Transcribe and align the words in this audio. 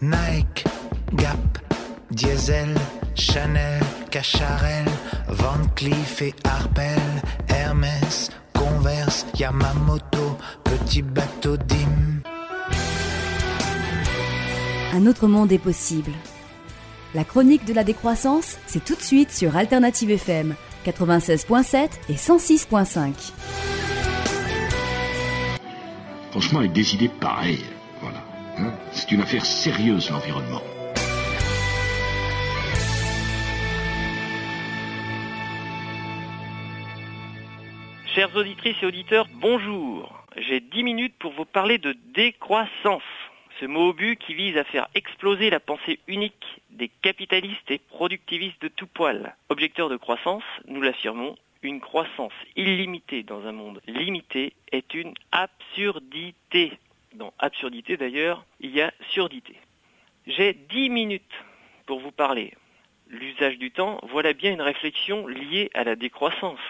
Nike, 0.00 0.62
Gap, 1.14 1.58
Diesel, 2.12 2.72
Chanel, 3.16 3.82
Cacharel, 4.12 4.84
Van 5.26 5.58
Cleef 5.74 6.22
et 6.22 6.34
Arpel, 6.44 7.00
Hermès, 7.48 8.30
Converse, 8.54 9.26
Yamamoto, 9.36 10.38
Petit 10.62 11.02
Bateau 11.02 11.56
Dim. 11.56 12.22
Un 14.94 15.04
autre 15.06 15.26
monde 15.26 15.50
est 15.50 15.58
possible. 15.58 16.12
La 17.12 17.24
chronique 17.24 17.64
de 17.64 17.72
la 17.72 17.82
décroissance, 17.82 18.56
c'est 18.68 18.84
tout 18.84 18.94
de 18.94 19.02
suite 19.02 19.32
sur 19.32 19.56
Alternative 19.56 20.12
FM 20.12 20.54
96.7 20.86 21.88
et 22.08 22.14
106.5. 22.14 23.32
Franchement, 26.30 26.60
avec 26.60 26.72
des 26.72 26.94
idées 26.94 27.10
pareilles. 27.20 27.64
Hein, 28.60 28.72
c'est 28.92 29.10
une 29.12 29.20
affaire 29.20 29.44
sérieuse, 29.44 30.10
l'environnement. 30.10 30.62
Chères 38.14 38.34
auditrices 38.34 38.76
et 38.82 38.86
auditeurs, 38.86 39.26
bonjour. 39.34 40.24
J'ai 40.36 40.60
10 40.60 40.82
minutes 40.82 41.14
pour 41.18 41.32
vous 41.32 41.44
parler 41.44 41.78
de 41.78 41.96
décroissance. 42.14 43.02
Ce 43.60 43.66
mot 43.66 43.90
au 43.90 43.94
qui 43.94 44.34
vise 44.34 44.56
à 44.56 44.64
faire 44.64 44.88
exploser 44.94 45.50
la 45.50 45.60
pensée 45.60 45.98
unique 46.06 46.62
des 46.70 46.88
capitalistes 47.02 47.70
et 47.70 47.78
productivistes 47.78 48.62
de 48.62 48.68
tout 48.68 48.86
poil. 48.86 49.34
Objecteurs 49.48 49.88
de 49.88 49.96
croissance, 49.96 50.44
nous 50.66 50.80
l'affirmons, 50.80 51.36
une 51.62 51.80
croissance 51.80 52.32
illimitée 52.56 53.24
dans 53.24 53.46
un 53.46 53.52
monde 53.52 53.80
limité 53.86 54.52
est 54.70 54.94
une 54.94 55.14
absurdité. 55.32 56.78
Dans 57.18 57.34
absurdité 57.40 57.96
d'ailleurs, 57.96 58.44
il 58.60 58.70
y 58.70 58.80
a 58.80 58.92
surdité. 59.10 59.56
J'ai 60.28 60.52
10 60.54 60.88
minutes 60.88 61.34
pour 61.84 61.98
vous 61.98 62.12
parler. 62.12 62.54
L'usage 63.08 63.58
du 63.58 63.72
temps, 63.72 63.98
voilà 64.04 64.34
bien 64.34 64.52
une 64.52 64.62
réflexion 64.62 65.26
liée 65.26 65.68
à 65.74 65.82
la 65.82 65.96
décroissance. 65.96 66.60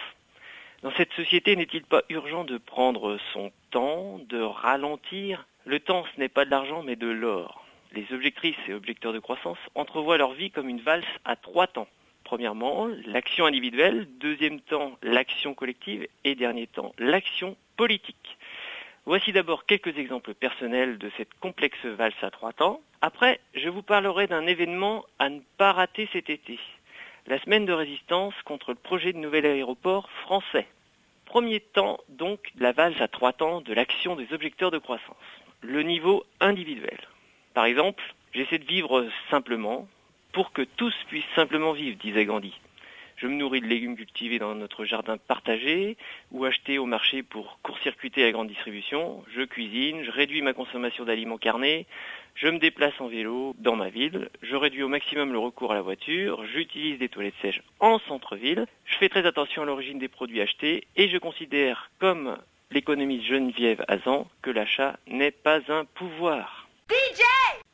Dans 0.83 0.91
cette 0.93 1.13
société, 1.13 1.55
n'est-il 1.55 1.83
pas 1.83 2.03
urgent 2.09 2.45
de 2.45 2.57
prendre 2.57 3.19
son 3.35 3.53
temps, 3.71 4.21
de 4.27 4.41
ralentir? 4.41 5.47
Le 5.67 5.81
temps, 5.81 6.07
ce 6.15 6.19
n'est 6.19 6.31
pas 6.31 6.47
de 6.47 6.51
l'argent, 6.51 6.83
mais 6.83 6.97
de 6.97 7.09
l'or. 7.09 7.67
Les 7.93 8.07
objectrices 8.13 8.57
et 8.69 8.73
objecteurs 8.73 9.13
de 9.13 9.19
croissance 9.19 9.59
entrevoient 9.75 10.17
leur 10.17 10.33
vie 10.33 10.51
comme 10.51 10.71
une 10.71 10.81
valse 10.81 11.05
à 11.27 11.37
trois 11.37 11.67
temps. 11.67 11.89
Premièrement, 12.25 12.89
l'action 13.05 13.45
individuelle, 13.45 14.09
deuxième 14.19 14.61
temps, 14.63 14.97
l'action 15.03 15.53
collective 15.53 16.09
et 16.25 16.35
dernier 16.35 16.69
temps, 16.69 16.95
l'action 16.99 17.55
politique. 17.77 18.39
Voici 19.09 19.33
d'abord 19.33 19.65
quelques 19.65 19.97
exemples 19.97 20.35
personnels 20.35 20.99
de 20.99 21.11
cette 21.17 21.33
complexe 21.41 21.83
valse 21.83 22.23
à 22.23 22.31
trois 22.31 22.53
temps. 22.53 22.83
Après, 23.01 23.41
je 23.55 23.71
vous 23.71 23.81
parlerai 23.81 24.27
d'un 24.27 24.47
événement 24.47 25.07
à 25.19 25.31
ne 25.31 25.41
pas 25.57 25.73
rater 25.73 26.11
cet 26.13 26.29
été. 26.29 26.59
La 27.27 27.41
semaine 27.41 27.65
de 27.65 27.73
résistance 27.73 28.35
contre 28.45 28.73
le 28.73 28.77
projet 28.77 29.15
de 29.15 29.19
nouvel 29.19 29.47
aéroport 29.47 30.11
français. 30.25 30.67
Premier 31.25 31.61
temps, 31.61 31.97
donc, 32.11 32.53
la 32.59 32.73
valse 32.73 33.01
à 33.01 33.09
trois 33.09 33.33
temps 33.33 33.63
de 33.63 33.73
l'action 33.73 34.15
des 34.15 34.31
objecteurs 34.35 34.71
de 34.71 34.77
croissance. 34.77 35.17
Le 35.63 35.83
niveau 35.83 36.27
individuel. 36.41 36.99
Par 37.55 37.65
exemple, 37.65 38.05
j'essaie 38.35 38.59
de 38.59 38.67
vivre 38.67 39.09
simplement 39.31 39.89
pour 40.33 40.53
que 40.53 40.61
tous 40.61 40.95
puissent 41.07 41.35
simplement 41.35 41.73
vivre, 41.73 41.97
disait 41.97 42.27
Gandhi. 42.27 42.53
Je 43.19 43.27
me 43.27 43.35
nourris 43.35 43.61
de 43.61 43.67
légumes 43.67 43.97
cultivés 43.97 44.39
dans 44.39 44.55
notre 44.55 44.85
jardin 44.85 45.17
partagé 45.17 45.97
ou 46.31 46.45
achetés 46.45 46.79
au 46.79 46.87
marché 46.87 47.25
pour 47.25 47.59
court-circuiter 47.65 48.23
la 48.23 48.31
grande 48.31 48.47
distribution. 48.47 49.25
Je 49.35 49.43
cuisine, 49.43 50.05
je 50.05 50.11
réduis 50.13 50.41
ma 50.41 50.53
consommation 50.53 51.05
d'aliments 51.05 51.37
carnés, 51.37 51.87
je 52.37 52.47
me 52.47 52.61
déplace 52.61 52.95
en 53.01 53.09
vélo 53.09 53.57
dans 53.59 53.75
ma 53.75 53.89
ville, 53.89 54.29
je 54.43 54.55
réduis 54.55 54.85
au 54.85 54.89
maximum 54.89 55.33
le 55.33 55.39
recours 55.41 55.73
à 55.73 55.75
la 55.75 55.83
voiture, 55.83 56.45
j'utilise 56.47 57.01
des 57.01 57.09
toilettes 57.09 57.35
sèches 57.43 57.63
en 57.81 57.99
centre-ville, 57.99 58.67
je 58.85 58.97
fais 58.97 59.09
très 59.09 59.27
attention 59.27 59.63
à 59.63 59.67
l'origine 59.67 59.99
des 59.99 60.07
produits 60.07 60.41
achetés 60.41 60.87
et 60.95 61.09
je 61.09 61.19
considère, 61.19 61.91
comme 61.99 62.39
l'économiste 62.71 63.27
Geneviève 63.27 63.85
Hazan, 63.89 64.29
que 64.43 64.51
l'achat 64.51 64.97
n'est 65.09 65.33
pas 65.33 65.61
un 65.73 65.85
pouvoir. 65.85 66.69
DJ 66.89 67.23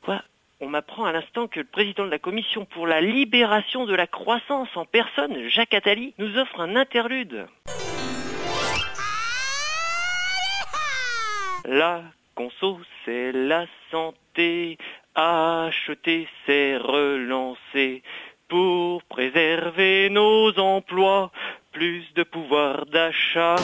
Quoi? 0.00 0.22
On 0.60 0.68
m'apprend 0.68 1.04
à 1.04 1.12
l'instant 1.12 1.48
que 1.48 1.60
le 1.60 1.66
président 1.66 2.04
de 2.04 2.10
la 2.10 2.18
Commission 2.18 2.64
pour 2.64 2.86
la 2.86 3.00
libération 3.00 3.86
de 3.86 3.94
la 3.94 4.06
croissance 4.06 4.68
en 4.76 4.84
personne, 4.84 5.48
Jacques 5.48 5.74
Attali, 5.74 6.14
nous 6.18 6.38
offre 6.38 6.60
un 6.60 6.76
interlude. 6.76 7.46
La 11.66 12.02
conso, 12.34 12.78
c'est 13.04 13.32
la 13.32 13.66
santé. 13.90 14.78
Acheter, 15.14 16.28
c'est 16.44 16.76
relancer. 16.76 18.02
Pour 18.48 19.02
préserver 19.04 20.10
nos 20.10 20.58
emplois, 20.58 21.30
plus 21.72 22.04
de 22.14 22.22
pouvoir 22.22 22.86
d'achat. 22.86 23.56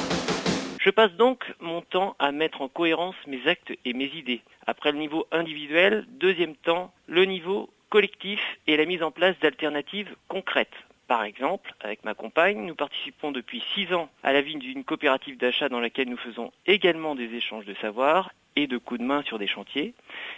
Je 0.81 0.89
passe 0.89 1.13
donc 1.13 1.45
mon 1.61 1.83
temps 1.83 2.17
à 2.19 2.33
mettre 2.33 2.63
en 2.63 2.69
cohérence 2.69 3.15
mes 3.27 3.47
actes 3.47 3.71
et 3.85 3.93
mes 3.93 4.07
idées. 4.17 4.41
Après 4.67 4.93
le 4.93 4.99
niveau 4.99 5.27
individuel, 5.31 6.07
deuxième 6.09 6.57
temps, 6.57 6.91
le 7.07 7.27
niveau 7.27 7.69
collectif 7.91 8.41
et 8.67 8.79
la 8.79 8.87
mise 8.87 9.03
en 9.03 9.11
place 9.11 9.39
d'alternatives 9.41 10.17
concrètes. 10.29 10.73
Par 11.07 11.23
exemple, 11.23 11.75
avec 11.81 12.03
ma 12.05 12.15
compagne, 12.15 12.65
nous 12.65 12.75
participons 12.75 13.31
depuis 13.31 13.63
six 13.75 13.93
ans 13.93 14.09
à 14.23 14.33
la 14.33 14.41
vie 14.41 14.57
d'une 14.57 14.85
coopérative 14.85 15.37
d'achat 15.37 15.69
dans 15.69 15.81
laquelle 15.81 16.09
nous 16.09 16.17
faisons 16.17 16.51
également 16.67 17.15
des 17.15 17.35
échanges 17.35 17.67
de 17.67 17.75
savoir 17.75 18.33
et 18.57 18.67
de 18.67 18.79
coups 18.79 19.01
de 19.01 19.05
main 19.05 19.23
sur 19.23 19.39
des 19.39 19.49
chantiers. 19.49 19.93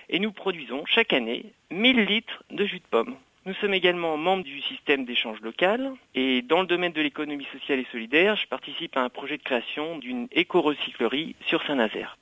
Et 0.08 0.18
nous 0.18 0.32
produisons 0.32 0.84
chaque 0.86 1.12
année 1.12 1.52
1000 1.70 2.04
litres 2.04 2.42
de 2.50 2.64
jus 2.64 2.80
de 2.80 2.84
pomme. 2.90 3.16
Nous 3.44 3.54
sommes 3.54 3.74
également 3.74 4.16
membres 4.16 4.44
du 4.44 4.60
système 4.60 5.04
d'échange 5.04 5.40
local 5.40 5.90
et 6.14 6.42
dans 6.42 6.60
le 6.60 6.68
domaine 6.68 6.92
de 6.92 7.02
l'économie 7.02 7.48
sociale 7.52 7.80
et 7.80 7.86
solidaire, 7.90 8.36
je 8.36 8.46
participe 8.46 8.96
à 8.96 9.02
un 9.02 9.08
projet 9.08 9.36
de 9.36 9.42
création 9.42 9.98
d'une 9.98 10.28
éco-recyclerie 10.30 11.34
sur 11.46 11.60
Saint-Nazaire. 11.64 12.18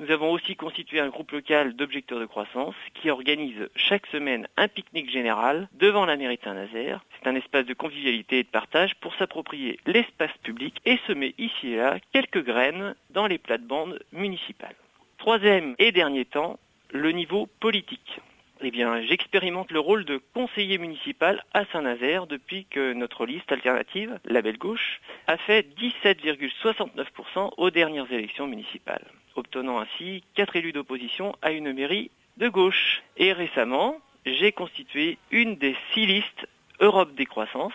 Nous 0.00 0.10
avons 0.10 0.32
aussi 0.32 0.56
constitué 0.56 0.98
un 0.98 1.08
groupe 1.08 1.30
local 1.30 1.76
d'objecteurs 1.76 2.18
de 2.18 2.26
croissance 2.26 2.74
qui 2.94 3.10
organise 3.10 3.68
chaque 3.76 4.08
semaine 4.08 4.48
un 4.56 4.66
pique-nique 4.66 5.08
général 5.08 5.68
devant 5.74 6.04
la 6.04 6.16
mairie 6.16 6.36
de 6.36 6.42
Saint-Nazaire. 6.42 7.04
C'est 7.22 7.28
un 7.28 7.36
espace 7.36 7.64
de 7.64 7.72
convivialité 7.72 8.40
et 8.40 8.42
de 8.42 8.48
partage 8.48 8.96
pour 8.96 9.14
s'approprier 9.14 9.78
l'espace 9.86 10.36
public 10.42 10.80
et 10.84 10.98
semer 11.06 11.36
ici 11.38 11.74
et 11.74 11.76
là 11.76 11.98
quelques 12.12 12.44
graines 12.44 12.96
dans 13.10 13.28
les 13.28 13.38
plates-bandes 13.38 14.00
municipales. 14.10 14.74
Troisième 15.18 15.76
et 15.78 15.92
dernier 15.92 16.24
temps, 16.24 16.58
le 16.90 17.12
niveau 17.12 17.46
politique. 17.60 18.20
Eh 18.62 18.70
bien, 18.70 19.02
j'expérimente 19.02 19.70
le 19.70 19.80
rôle 19.80 20.06
de 20.06 20.18
conseiller 20.32 20.78
municipal 20.78 21.44
à 21.52 21.66
Saint-Nazaire 21.66 22.26
depuis 22.26 22.64
que 22.64 22.94
notre 22.94 23.26
liste 23.26 23.52
alternative, 23.52 24.18
la 24.24 24.40
Belle 24.40 24.56
Gauche, 24.56 25.00
a 25.26 25.36
fait 25.36 25.66
17,69% 25.78 27.52
aux 27.58 27.70
dernières 27.70 28.10
élections 28.10 28.46
municipales, 28.46 29.04
obtenant 29.34 29.78
ainsi 29.78 30.24
4 30.36 30.56
élus 30.56 30.72
d'opposition 30.72 31.36
à 31.42 31.52
une 31.52 31.74
mairie 31.74 32.10
de 32.38 32.48
gauche. 32.48 33.02
Et 33.18 33.34
récemment, 33.34 33.98
j'ai 34.24 34.52
constitué 34.52 35.18
une 35.30 35.56
des 35.56 35.76
six 35.92 36.06
listes 36.06 36.48
Europe 36.80 37.14
des 37.14 37.26
croissances, 37.26 37.74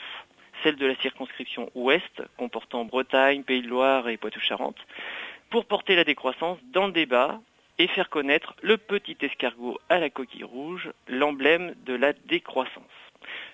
celle 0.63 0.77
de 0.77 0.87
la 0.87 0.95
circonscription 0.95 1.69
Ouest, 1.75 2.23
comportant 2.37 2.85
Bretagne, 2.85 3.43
Pays 3.43 3.61
de 3.61 3.67
Loire 3.67 4.09
et 4.09 4.17
Poitou-Charentes, 4.17 4.83
pour 5.51 5.65
porter 5.65 5.95
la 5.95 6.05
décroissance 6.05 6.57
dans 6.73 6.87
le 6.87 6.91
débat 6.91 7.39
et 7.81 7.87
faire 7.87 8.09
connaître 8.09 8.53
le 8.61 8.77
petit 8.77 9.17
escargot 9.21 9.79
à 9.89 9.97
la 9.97 10.11
coquille 10.11 10.43
rouge, 10.43 10.91
l'emblème 11.07 11.73
de 11.87 11.95
la 11.95 12.13
décroissance. 12.13 12.83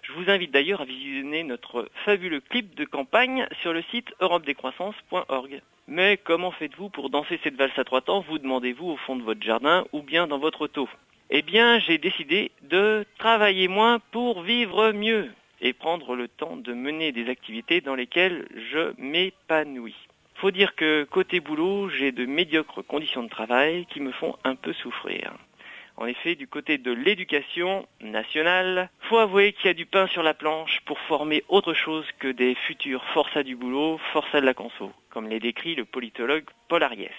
Je 0.01 0.11
vous 0.11 0.29
invite 0.29 0.51
d'ailleurs 0.51 0.81
à 0.81 0.85
visionner 0.85 1.43
notre 1.43 1.89
fabuleux 2.03 2.41
clip 2.41 2.75
de 2.75 2.83
campagne 2.83 3.47
sur 3.61 3.71
le 3.71 3.81
site 3.83 4.13
europedécroissance.org. 4.19 5.61
Mais 5.87 6.17
comment 6.17 6.51
faites-vous 6.51 6.89
pour 6.89 7.09
danser 7.09 7.39
cette 7.41 7.55
valse 7.55 7.79
à 7.79 7.85
trois 7.85 8.01
temps, 8.01 8.19
vous 8.19 8.37
demandez-vous 8.37 8.89
au 8.89 8.97
fond 8.97 9.15
de 9.15 9.23
votre 9.23 9.41
jardin 9.41 9.85
ou 9.93 10.01
bien 10.01 10.27
dans 10.27 10.39
votre 10.39 10.63
auto? 10.63 10.89
Eh 11.29 11.41
bien, 11.41 11.79
j'ai 11.79 11.97
décidé 11.97 12.51
de 12.63 13.05
travailler 13.19 13.69
moins 13.69 13.99
pour 14.11 14.41
vivre 14.41 14.91
mieux 14.91 15.31
et 15.61 15.71
prendre 15.71 16.17
le 16.17 16.27
temps 16.27 16.57
de 16.57 16.73
mener 16.73 17.13
des 17.13 17.29
activités 17.29 17.79
dans 17.79 17.95
lesquelles 17.95 18.45
je 18.71 18.93
m'épanouis. 18.97 20.06
Faut 20.37 20.51
dire 20.51 20.75
que 20.75 21.03
côté 21.03 21.39
boulot, 21.39 21.89
j'ai 21.89 22.11
de 22.11 22.27
médiocres 22.27 22.85
conditions 22.85 23.23
de 23.23 23.29
travail 23.29 23.87
qui 23.87 23.99
me 23.99 24.11
font 24.11 24.35
un 24.43 24.55
peu 24.55 24.71
souffrir. 24.71 25.33
En 25.95 26.05
effet, 26.05 26.35
du 26.35 26.47
côté 26.47 26.77
de 26.77 26.91
l'éducation 26.91 27.87
nationale, 28.01 28.91
faut 28.99 29.17
avouer 29.17 29.53
qu'il 29.53 29.65
y 29.65 29.69
a 29.69 29.73
du 29.73 29.87
pain 29.87 30.05
sur 30.05 30.21
la 30.21 30.35
planche 30.35 30.81
pour 30.85 30.99
former 30.99 31.43
autre 31.47 31.73
chose 31.73 32.05
que 32.19 32.27
des 32.27 32.53
futurs 32.53 33.03
forçats 33.15 33.41
du 33.41 33.55
boulot, 33.55 33.99
forçats 34.13 34.39
de 34.39 34.45
la 34.45 34.53
conso, 34.53 34.91
comme 35.09 35.27
les 35.27 35.39
décrit 35.39 35.73
le 35.73 35.85
politologue 35.85 36.45
Paul 36.67 36.83
Ariès. 36.83 37.09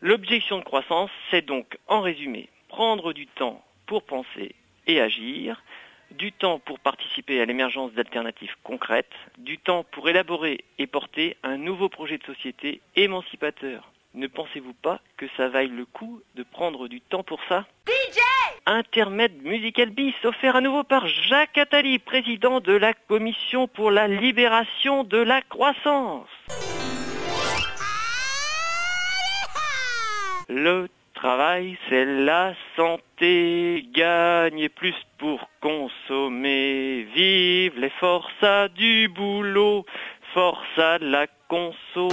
L'objection 0.00 0.58
de 0.58 0.64
croissance, 0.64 1.12
c'est 1.30 1.46
donc, 1.46 1.78
en 1.86 2.00
résumé, 2.00 2.48
prendre 2.66 3.12
du 3.12 3.28
temps 3.28 3.64
pour 3.86 4.02
penser 4.02 4.56
et 4.88 5.00
agir, 5.00 5.62
du 6.10 6.32
temps 6.32 6.58
pour 6.58 6.78
participer 6.78 7.40
à 7.40 7.44
l'émergence 7.44 7.92
d'alternatives 7.92 8.54
concrètes, 8.62 9.12
du 9.38 9.58
temps 9.58 9.84
pour 9.90 10.08
élaborer 10.08 10.64
et 10.78 10.86
porter 10.86 11.36
un 11.42 11.56
nouveau 11.56 11.88
projet 11.88 12.18
de 12.18 12.24
société 12.24 12.80
émancipateur. 12.96 13.92
Ne 14.14 14.26
pensez-vous 14.26 14.72
pas 14.72 15.00
que 15.16 15.26
ça 15.36 15.48
vaille 15.48 15.68
le 15.68 15.84
coup 15.84 16.22
de 16.34 16.42
prendre 16.42 16.88
du 16.88 17.00
temps 17.00 17.22
pour 17.22 17.40
ça? 17.48 17.66
DJ 17.86 18.18
Intermède 18.66 19.42
musical 19.44 19.90
bis 19.90 20.14
offert 20.24 20.56
à 20.56 20.60
nouveau 20.60 20.82
par 20.82 21.06
Jacques 21.06 21.56
Attali, 21.56 21.98
président 21.98 22.60
de 22.60 22.72
la 22.72 22.94
Commission 22.94 23.68
pour 23.68 23.90
la 23.90 24.08
libération 24.08 25.04
de 25.04 25.18
la 25.18 25.40
croissance. 25.42 26.28
Le 30.48 30.88
travail, 31.18 31.76
c'est 31.88 32.04
la 32.04 32.54
santé. 32.76 33.88
Gagner 33.92 34.68
plus 34.68 34.94
pour 35.18 35.50
consommer. 35.60 37.08
Vive 37.12 37.76
les 37.76 37.90
forçats 37.90 38.68
du 38.68 39.08
boulot. 39.08 39.84
Forçats 40.32 41.00
de 41.00 41.08
la 41.08 41.26
conso. 41.48 42.08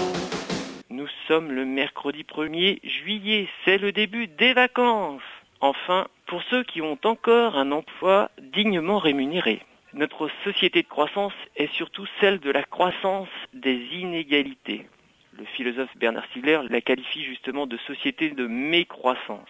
Nous 0.89 1.07
sommes 1.27 1.51
le 1.51 1.65
mercredi 1.65 2.23
1er 2.23 2.79
juillet. 2.83 3.47
C'est 3.63 3.77
le 3.77 3.91
début 3.91 4.27
des 4.27 4.53
vacances. 4.53 5.21
Enfin, 5.61 6.07
pour 6.25 6.41
ceux 6.49 6.63
qui 6.63 6.81
ont 6.81 6.97
encore 7.03 7.57
un 7.57 7.71
emploi 7.71 8.31
dignement 8.41 8.97
rémunéré. 8.97 9.61
Notre 9.93 10.29
société 10.43 10.81
de 10.81 10.87
croissance 10.87 11.33
est 11.55 11.71
surtout 11.73 12.07
celle 12.19 12.39
de 12.39 12.49
la 12.49 12.63
croissance 12.63 13.29
des 13.53 13.77
inégalités. 13.93 14.87
Le 15.37 15.45
philosophe 15.45 15.95
Bernard 15.97 16.25
Stiegler 16.27 16.61
la 16.69 16.81
qualifie 16.81 17.23
justement 17.23 17.67
de 17.67 17.77
société 17.77 18.29
de 18.29 18.47
mécroissance. 18.47 19.49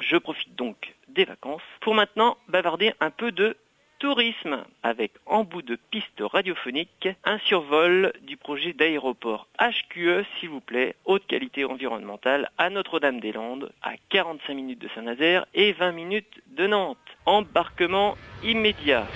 Je 0.00 0.16
profite 0.16 0.54
donc 0.56 0.94
des 1.08 1.24
vacances 1.24 1.62
pour 1.80 1.94
maintenant 1.94 2.36
bavarder 2.48 2.92
un 3.00 3.10
peu 3.10 3.30
de 3.30 3.56
tourisme 3.98 4.64
avec 4.82 5.12
en 5.24 5.44
bout 5.44 5.62
de 5.62 5.78
piste 5.90 6.20
radiophonique 6.20 7.08
un 7.24 7.38
survol 7.38 8.12
du 8.22 8.36
projet 8.36 8.72
d'aéroport 8.72 9.46
HQE 9.60 10.24
s'il 10.38 10.50
vous 10.50 10.60
plaît, 10.60 10.96
haute 11.04 11.26
qualité 11.26 11.64
environnementale 11.64 12.50
à 12.58 12.70
Notre-Dame-des-Landes 12.70 13.72
à 13.82 13.92
45 14.10 14.54
minutes 14.54 14.80
de 14.80 14.88
Saint-Nazaire 14.94 15.46
et 15.54 15.72
20 15.72 15.92
minutes 15.92 16.42
de 16.48 16.66
Nantes. 16.66 16.98
Embarquement 17.24 18.16
immédiat. 18.42 19.06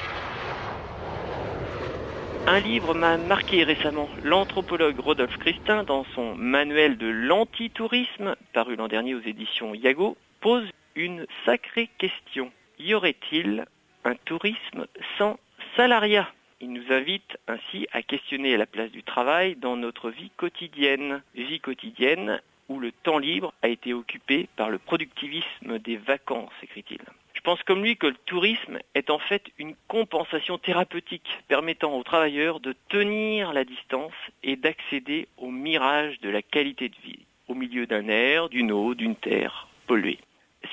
Un 2.50 2.60
livre 2.60 2.94
m'a 2.94 3.18
marqué 3.18 3.62
récemment. 3.62 4.08
L'anthropologue 4.24 4.98
Rodolphe 4.98 5.36
Christin, 5.36 5.84
dans 5.84 6.04
son 6.14 6.34
manuel 6.34 6.96
de 6.96 7.06
l'antitourisme, 7.06 8.36
paru 8.54 8.74
l'an 8.74 8.88
dernier 8.88 9.14
aux 9.14 9.20
éditions 9.20 9.74
Yago, 9.74 10.16
pose 10.40 10.66
une 10.96 11.26
sacrée 11.44 11.90
question. 11.98 12.50
Y 12.78 12.94
aurait-il 12.94 13.66
un 14.04 14.14
tourisme 14.14 14.86
sans 15.18 15.38
salariat? 15.76 16.26
Il 16.62 16.72
nous 16.72 16.90
invite 16.90 17.36
ainsi 17.48 17.86
à 17.92 18.00
questionner 18.00 18.56
la 18.56 18.64
place 18.64 18.92
du 18.92 19.02
travail 19.02 19.54
dans 19.54 19.76
notre 19.76 20.08
vie 20.08 20.30
quotidienne. 20.38 21.20
Vie 21.34 21.60
quotidienne 21.60 22.40
où 22.70 22.80
le 22.80 22.92
temps 22.92 23.18
libre 23.18 23.52
a 23.60 23.68
été 23.68 23.92
occupé 23.92 24.48
par 24.56 24.70
le 24.70 24.78
productivisme 24.78 25.78
des 25.80 25.98
vacances, 25.98 26.54
écrit-il. 26.62 27.00
Je 27.38 27.42
pense 27.44 27.62
comme 27.62 27.84
lui 27.84 27.96
que 27.96 28.08
le 28.08 28.16
tourisme 28.26 28.80
est 28.96 29.10
en 29.10 29.20
fait 29.20 29.44
une 29.58 29.76
compensation 29.86 30.58
thérapeutique 30.58 31.30
permettant 31.46 31.96
aux 31.96 32.02
travailleurs 32.02 32.58
de 32.58 32.74
tenir 32.88 33.52
la 33.52 33.64
distance 33.64 34.12
et 34.42 34.56
d'accéder 34.56 35.28
au 35.36 35.52
mirage 35.52 36.18
de 36.18 36.30
la 36.30 36.42
qualité 36.42 36.88
de 36.88 36.96
vie, 37.04 37.20
au 37.46 37.54
milieu 37.54 37.86
d'un 37.86 38.08
air, 38.08 38.48
d'une 38.48 38.72
eau, 38.72 38.96
d'une 38.96 39.14
terre 39.14 39.68
polluée 39.86 40.18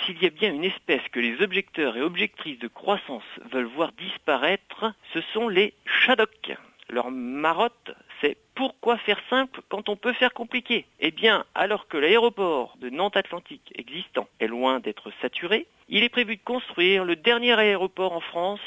s'il 0.03 0.21
y 0.21 0.25
a 0.25 0.31
bien 0.31 0.51
une 0.51 0.65
espèce 0.65 1.07
que 1.12 1.19
les 1.19 1.41
objecteurs 1.41 1.95
et 1.95 2.01
objectrices 2.01 2.59
de 2.59 2.68
croissance 2.68 3.23
veulent 3.51 3.65
voir 3.65 3.91
disparaître, 3.94 4.91
ce 5.13 5.21
sont 5.33 5.47
les 5.47 5.73
shadocks. 5.85 6.57
Leur 6.89 7.11
marotte, 7.11 7.91
pourquoi 8.56 8.98
faire 8.98 9.22
simple 9.30 9.62
quand 9.69 9.89
on 9.89 9.95
peut 9.95 10.13
faire 10.13 10.33
compliqué. 10.33 10.86
Eh 11.00 11.12
bien, 11.12 11.45
alors 11.54 11.88
que 11.88 11.98
l'aéroport 11.98 12.75
de 12.80 12.89
Nantes 12.89 13.18
Atlantique 13.18 13.74
existant 13.75 14.27
est 14.39 14.48
loin 14.48 14.80
d'être 14.80 15.12
saturé, 15.22 15.68
il 15.89 16.04
est 16.04 16.10
prévu 16.10 16.38
de 16.38 16.44
construire 16.44 17.04
le 17.04 17.16
dernier 17.16 17.54
aéroport 17.54 18.13
en 18.13 18.22
France 18.22 18.62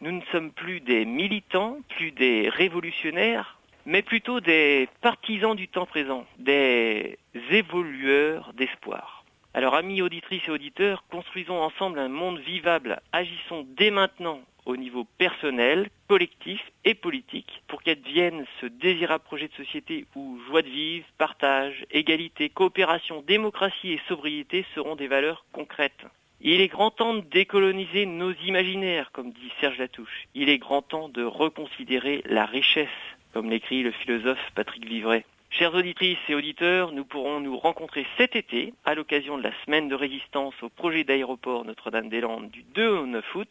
Nous 0.00 0.12
ne 0.12 0.22
sommes 0.32 0.50
plus 0.50 0.80
des 0.80 1.04
militants, 1.04 1.80
plus 1.90 2.10
des 2.10 2.48
révolutionnaires, 2.48 3.58
mais 3.84 4.00
plutôt 4.00 4.40
des 4.40 4.88
partisans 5.02 5.54
du 5.54 5.68
temps 5.68 5.86
présent, 5.86 6.24
des 6.38 7.18
évolueurs 7.50 8.54
d'espoir. 8.54 9.24
Alors 9.52 9.74
amis 9.74 10.00
auditrices 10.00 10.48
et 10.48 10.52
auditeurs, 10.52 11.04
construisons 11.10 11.60
ensemble 11.60 11.98
un 11.98 12.08
monde 12.08 12.38
vivable, 12.38 13.00
agissons 13.12 13.66
dès 13.76 13.90
maintenant 13.90 14.40
au 14.68 14.76
niveau 14.76 15.04
personnel, 15.16 15.88
collectif 16.08 16.60
et 16.84 16.94
politique 16.94 17.62
pour 17.66 17.82
qu'advienne 17.82 18.44
ce 18.60 18.66
désirable 18.66 19.24
projet 19.24 19.48
de 19.48 19.64
société 19.64 20.04
où 20.14 20.38
joie 20.46 20.62
de 20.62 20.68
vivre, 20.68 21.06
partage, 21.16 21.86
égalité, 21.90 22.50
coopération, 22.50 23.24
démocratie 23.26 23.94
et 23.94 24.00
sobriété 24.06 24.64
seront 24.74 24.94
des 24.94 25.08
valeurs 25.08 25.46
concrètes. 25.52 26.04
Il 26.40 26.60
est 26.60 26.68
grand 26.68 26.90
temps 26.90 27.14
de 27.14 27.20
décoloniser 27.20 28.06
nos 28.06 28.32
imaginaires, 28.32 29.10
comme 29.12 29.32
dit 29.32 29.50
Serge 29.60 29.78
Latouche. 29.78 30.28
Il 30.34 30.50
est 30.50 30.58
grand 30.58 30.82
temps 30.82 31.08
de 31.08 31.24
reconsidérer 31.24 32.22
la 32.26 32.44
richesse, 32.44 32.88
comme 33.32 33.50
l'écrit 33.50 33.82
le 33.82 33.90
philosophe 33.90 34.52
Patrick 34.54 34.86
Vivray. 34.86 35.24
Chères 35.50 35.74
auditrices 35.74 36.18
et 36.28 36.34
auditeurs, 36.34 36.92
nous 36.92 37.06
pourrons 37.06 37.40
nous 37.40 37.58
rencontrer 37.58 38.06
cet 38.18 38.36
été 38.36 38.74
à 38.84 38.94
l'occasion 38.94 39.38
de 39.38 39.42
la 39.42 39.52
semaine 39.64 39.88
de 39.88 39.94
résistance 39.94 40.54
au 40.62 40.68
projet 40.68 41.04
d'aéroport 41.04 41.64
Notre-Dame-des-Landes 41.64 42.50
du 42.50 42.62
2 42.74 42.88
au 42.88 43.06
9 43.06 43.34
août. 43.34 43.48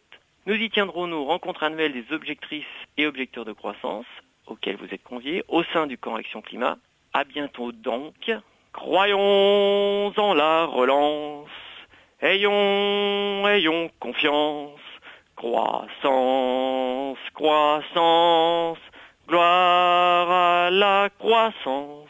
Nous 0.48 0.56
y 0.56 0.70
tiendrons 0.70 1.08
nos 1.08 1.26
rencontres 1.26 1.64
annuelles 1.64 1.92
des 1.92 2.16
objectrices 2.16 2.64
et 2.96 3.06
objecteurs 3.06 3.44
de 3.44 3.52
croissance, 3.52 4.06
auxquelles 4.46 4.78
vous 4.78 4.94
êtes 4.94 5.04
conviés, 5.04 5.44
au 5.50 5.62
sein 5.74 5.88
du 5.88 5.98
camp 5.98 6.16
Action 6.16 6.42
Climat. 6.42 6.78
À 7.12 7.26
bientôt 7.26 7.74
donc. 7.74 8.32
Croyons 8.72 10.14
en 10.16 10.34
la 10.34 10.64
relance. 10.64 11.50
Ayons, 12.22 13.46
ayons 13.46 13.92
confiance. 14.00 14.80
Croissance, 15.36 17.18
croissance. 17.34 18.80
Gloire 19.28 20.32
à 20.32 20.70
la 20.72 21.10
croissance 21.20 22.08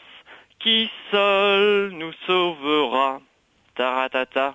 qui 0.59 0.91
seule 1.09 1.89
nous 1.89 2.13
sauvera? 2.27 3.19
Taratata. 3.73 4.53